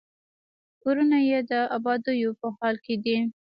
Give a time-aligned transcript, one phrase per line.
[0.81, 3.17] کورونه یې د ابادېدو په حال کې دي.